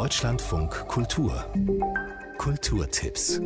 [0.00, 1.44] Deutschlandfunk Kultur
[2.38, 3.38] Kulturtipps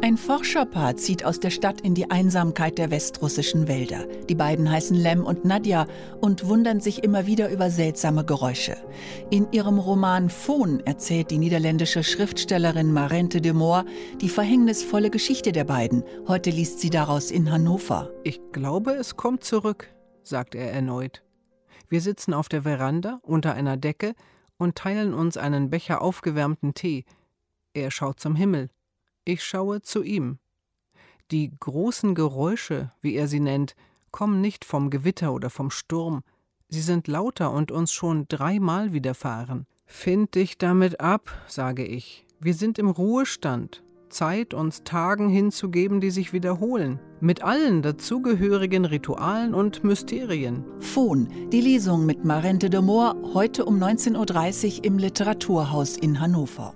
[0.00, 4.06] Ein Forscherpaar zieht aus der Stadt in die Einsamkeit der westrussischen Wälder.
[4.30, 5.86] Die beiden heißen Lem und Nadja
[6.22, 8.78] und wundern sich immer wieder über seltsame Geräusche.
[9.28, 13.84] In ihrem Roman Phon erzählt die niederländische Schriftstellerin Marente de Moor
[14.22, 16.02] die verhängnisvolle Geschichte der beiden.
[16.26, 18.10] Heute liest sie daraus in Hannover.
[18.22, 19.92] Ich glaube, es kommt zurück,
[20.22, 21.22] sagt er erneut.
[21.90, 24.14] Wir sitzen auf der Veranda unter einer Decke
[24.56, 27.04] und teilen uns einen Becher aufgewärmten Tee.
[27.72, 28.70] Er schaut zum Himmel.
[29.24, 30.38] Ich schaue zu ihm.
[31.30, 33.74] Die großen Geräusche, wie er sie nennt,
[34.10, 36.22] kommen nicht vom Gewitter oder vom Sturm.
[36.68, 39.66] Sie sind lauter und uns schon dreimal widerfahren.
[39.86, 42.26] Find dich damit ab, sage ich.
[42.40, 43.83] Wir sind im Ruhestand.
[44.14, 50.64] Zeit, uns Tagen hinzugeben, die sich wiederholen, mit allen dazugehörigen Ritualen und Mysterien.
[50.78, 56.74] Phon, die Lesung mit Marente de Moor, heute um 19.30 Uhr im Literaturhaus in Hannover.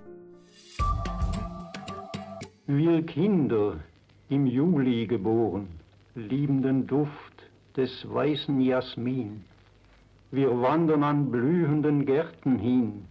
[2.66, 3.76] Wir Kinder,
[4.28, 5.68] im Juli geboren,
[6.14, 7.12] lieben den Duft
[7.76, 9.44] des weißen Jasmin.
[10.32, 13.04] Wir wandern an blühenden Gärten hin,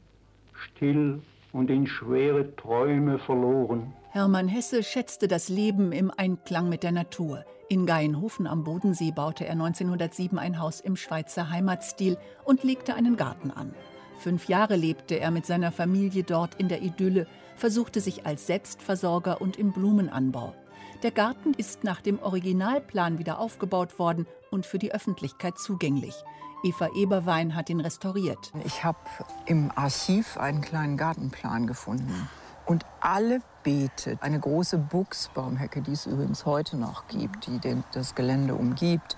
[0.53, 1.21] still
[1.53, 3.93] und in schwere Träume verloren.
[4.17, 7.45] Hermann Hesse schätzte das Leben im Einklang mit der Natur.
[7.69, 13.15] In Gaienhofen am Bodensee baute er 1907 ein Haus im Schweizer Heimatstil und legte einen
[13.15, 13.75] Garten an.
[14.17, 19.39] Fünf Jahre lebte er mit seiner Familie dort in der Idylle, versuchte sich als Selbstversorger
[19.39, 20.55] und im Blumenanbau.
[21.03, 26.15] Der Garten ist nach dem Originalplan wieder aufgebaut worden und für die Öffentlichkeit zugänglich.
[26.63, 28.51] Eva Eberwein hat ihn restauriert.
[28.65, 28.97] Ich habe
[29.45, 32.27] im Archiv einen kleinen Gartenplan gefunden.
[32.67, 38.13] Und alle Beete, eine große Buchsbaumhecke, die es übrigens heute noch gibt, die den, das
[38.13, 39.15] Gelände umgibt.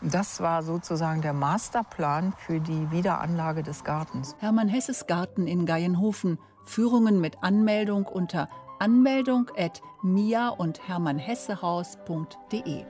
[0.00, 4.36] Das war sozusagen der Masterplan für die Wiederanlage des Gartens.
[4.38, 12.84] Hermann Hesses Garten in Gaienhofen Führungen mit Anmeldung unter anmeldung at mia und hermannhessehaus.de.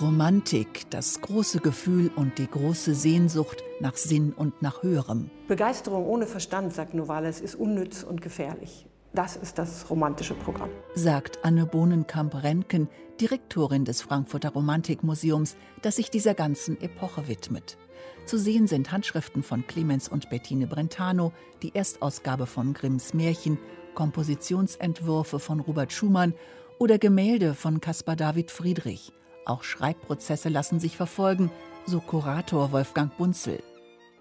[0.00, 5.30] Romantik, das große Gefühl und die große Sehnsucht nach Sinn und nach Höherem.
[5.46, 8.86] Begeisterung ohne Verstand, sagt Novalis, ist unnütz und gefährlich.
[9.12, 10.70] Das ist das romantische Programm.
[10.94, 12.88] Sagt Anne Bohnenkamp-Renken,
[13.20, 17.76] Direktorin des Frankfurter Romantikmuseums, das sich dieser ganzen Epoche widmet.
[18.24, 21.32] Zu sehen sind Handschriften von Clemens und Bettine Brentano,
[21.62, 23.58] die Erstausgabe von Grimms Märchen,
[23.94, 26.32] Kompositionsentwürfe von Robert Schumann
[26.78, 29.12] oder Gemälde von Caspar David Friedrich.
[29.44, 31.50] Auch Schreibprozesse lassen sich verfolgen,
[31.86, 33.62] so Kurator Wolfgang Bunzel.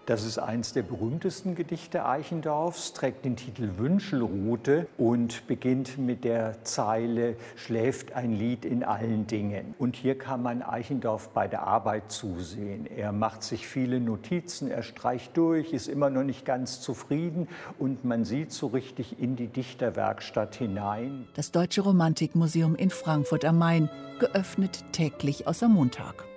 [0.09, 6.63] Das ist eines der berühmtesten Gedichte Eichendorffs, trägt den Titel Wünschelrute und beginnt mit der
[6.63, 9.75] Zeile Schläft ein Lied in allen Dingen.
[9.77, 12.87] Und hier kann man Eichendorff bei der Arbeit zusehen.
[12.87, 17.47] Er macht sich viele Notizen, er streicht durch, ist immer noch nicht ganz zufrieden
[17.77, 21.27] und man sieht so richtig in die Dichterwerkstatt hinein.
[21.35, 26.28] Das Deutsche Romantikmuseum in Frankfurt am Main, geöffnet täglich außer Montag.